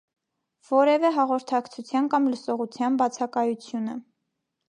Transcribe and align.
Որեւէ 0.69 1.11
հաղորդակցութեան 1.17 2.09
կամ 2.15 2.25
լսողութեան 2.31 2.99
բացակայութիւնը։ 3.03 3.97